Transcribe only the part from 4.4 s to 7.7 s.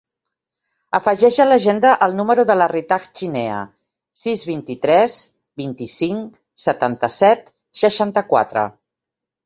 vint-i-tres, vint-i-cinc, setanta-set,